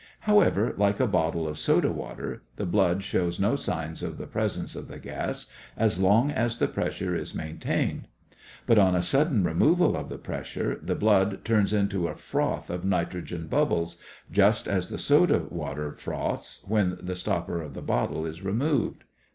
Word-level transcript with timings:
However, 0.21 0.73
like 0.79 0.99
a 0.99 1.05
bottle 1.05 1.47
of 1.47 1.59
soda 1.59 1.91
water, 1.91 2.41
the 2.55 2.65
blood 2.65 3.03
shows 3.03 3.39
no 3.39 3.55
sign 3.55 3.91
of 4.01 4.17
the 4.17 4.25
presence 4.25 4.75
of 4.75 4.87
the 4.87 4.97
gas 4.97 5.45
as 5.77 5.99
long 5.99 6.31
as 6.31 6.57
the 6.57 6.67
pressure 6.67 7.13
is 7.13 7.35
maintained. 7.35 8.07
But 8.65 8.79
on 8.79 8.95
a 8.95 9.03
sudden 9.03 9.43
removal 9.43 9.95
of 9.95 10.09
the 10.09 10.17
pressure, 10.17 10.79
the 10.81 10.95
blood 10.95 11.45
turns 11.45 11.71
into 11.71 12.07
a 12.07 12.15
froth 12.15 12.71
of 12.71 12.83
nitrogen 12.83 13.45
bubbles, 13.45 13.97
just 14.31 14.67
as 14.67 14.89
the 14.89 14.97
soda 14.97 15.45
water 15.51 15.91
froths 15.93 16.65
when 16.67 16.97
the 16.99 17.15
stopper 17.15 17.61
of 17.61 17.75
the 17.75 17.83
bottle 17.83 18.25
is 18.25 18.41
removed. 18.41 19.03